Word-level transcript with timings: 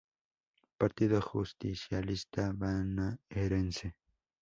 Partido 0.79 1.21
Justicialista 1.21 2.51
Bonaerense. 2.53 3.95